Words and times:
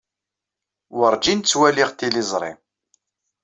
Werǧin 0.97 1.39
ttwaliɣ 1.41 1.89
tiliẓri. 1.91 2.51